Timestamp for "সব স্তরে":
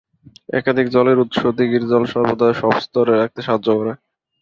2.61-3.13